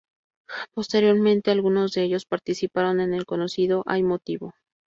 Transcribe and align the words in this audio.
Posteriormente, 0.73 1.51
algunos 1.51 1.91
de 1.93 2.01
ellos 2.01 2.25
participaron 2.25 3.01
en 3.01 3.13
el 3.13 3.27
conocido 3.27 3.83
¡Hay 3.85 4.01
motivo!. 4.01 4.51